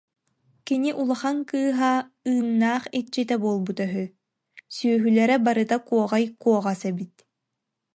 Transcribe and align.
Кини 0.65 0.91
улахан 1.01 1.37
кыыһа 1.49 1.93
Ыыннаах 2.29 2.83
иччитэ 2.99 3.35
буолбута 3.41 3.85
үһү, 3.87 4.03
сүөһүлэрэ 4.75 5.35
барыта 5.45 5.77
куоҕай 5.87 6.23
куоҕас 6.41 6.81
эбит 6.89 7.15